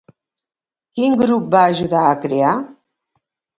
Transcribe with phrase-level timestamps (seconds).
[1.01, 2.57] Quin grup va ajudar a crear?